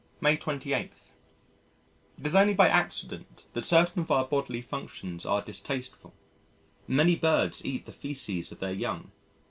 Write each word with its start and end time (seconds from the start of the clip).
May 0.19 0.35
28. 0.35 0.93
It 2.17 2.25
is 2.25 2.33
only 2.33 2.55
by 2.55 2.67
accident 2.69 3.43
that 3.53 3.63
certain 3.65 4.01
of 4.01 4.09
our 4.09 4.25
bodily 4.25 4.63
functions 4.63 5.27
are 5.27 5.43
distasteful. 5.43 6.15
Many 6.87 7.15
birds 7.15 7.63
eat 7.63 7.85
the 7.85 7.93
faeces 7.93 8.51
of 8.51 8.57
their 8.57 8.73
young. 8.73 9.11